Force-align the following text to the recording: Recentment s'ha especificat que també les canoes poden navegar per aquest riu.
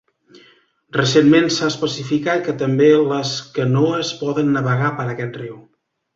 Recentment 0.95 1.45
s'ha 1.55 1.67
especificat 1.73 2.41
que 2.47 2.55
també 2.63 2.89
les 3.13 3.35
canoes 3.59 4.11
poden 4.25 4.51
navegar 4.57 4.91
per 4.99 5.07
aquest 5.15 5.41
riu. 5.45 5.63